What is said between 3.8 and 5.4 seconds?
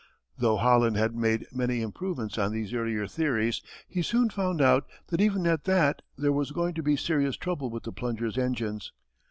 he soon found out that